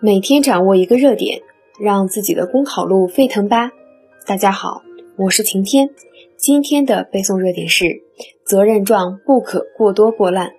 [0.00, 1.40] 每天掌握一个热点，
[1.80, 3.72] 让自己的公考路沸腾吧！
[4.28, 4.82] 大家好，
[5.16, 5.90] 我是晴天。
[6.36, 8.02] 今天的背诵热点是：
[8.44, 10.52] 责任状不可过多过滥。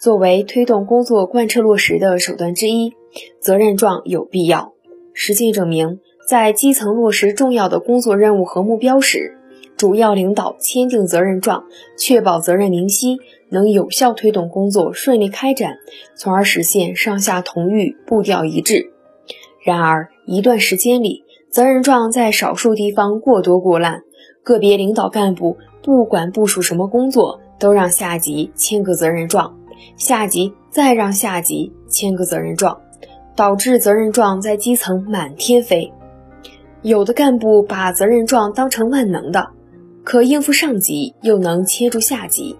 [0.00, 2.92] 作为推动工作贯彻落实的手段之一，
[3.40, 4.72] 责任状有必要。
[5.12, 5.98] 实践证明，
[6.28, 9.38] 在基层落实重要的工作任务和目标时，
[9.76, 11.64] 主要领导签订责任状，
[11.98, 13.18] 确保责任明晰。
[13.48, 15.76] 能有效推动工作顺利开展，
[16.16, 18.92] 从而实现上下同欲、步调一致。
[19.62, 24.04] 然而，一段时间里，责任状在少数地方过多过滥，
[24.42, 29.54] 个别领导干部不管部署什么工作，都让下级签个责任状，
[29.98, 32.80] 下级再让下级签个责任状，
[33.36, 35.92] 导致责任状在基层满天飞。
[36.80, 39.50] 有的干部把责任状当成万能的，
[40.04, 42.56] 可应付上级，又能牵住下级。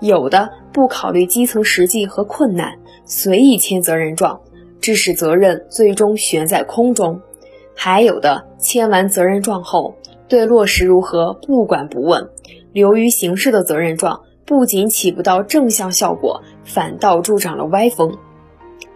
[0.00, 4.40] 有的不考虑基层实际和困难，随意签责任状，
[4.80, 7.20] 致使责任最终悬在空中；
[7.74, 9.96] 还有的签完责任状后，
[10.28, 12.30] 对落实如何不管不问，
[12.72, 18.16] 流于形式的责任状不仅起不到正向效果，反倒助长了歪风。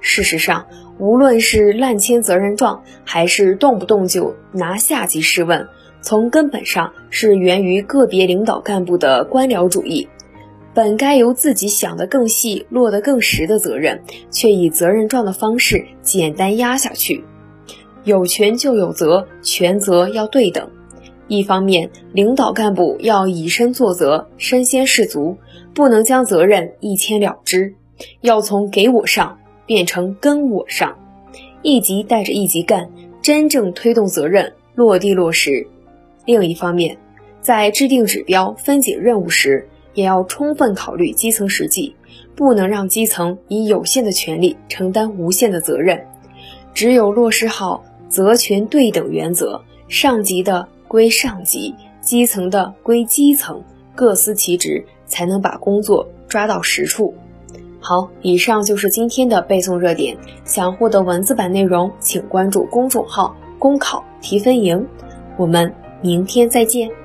[0.00, 0.66] 事实上，
[0.98, 5.66] 无论是滥签责任状，还是动不动就拿下级试问，
[6.02, 10.08] 从根本上是源于个别领导干部的官僚主义。
[10.72, 17.24] 本该由自己想得更细、落得更实的责任，却以责任状的方式简单压下去。
[18.04, 20.70] 有权就有责，权责要对等。
[21.26, 25.36] 一方面，领导干部要以身作则，身先士卒，
[25.74, 27.74] 不能将责任一签了之，
[28.20, 30.96] 要从给我上变成跟我上，
[31.62, 32.90] 一级带着一级干，
[33.22, 35.66] 真正推动责任落地落实。
[36.30, 36.96] 另一方面，
[37.40, 41.96] 在制定指标、分解任务时，也要充分考虑基层实际，
[42.36, 46.00] 不能让基层以有限的权利承担无限的责任。
[46.72, 53.60] 只有落实好责权对等原则，上级的归上级，基层的归基层，
[53.96, 57.12] 各司其职，才能把工作抓到实处。
[57.80, 60.16] 好，以上就是今天的背诵热点。
[60.44, 64.86] 想获得文字版内容，请关注公众号“公考提分营”。
[65.36, 65.72] 我们
[66.02, 66.99] 明天再见。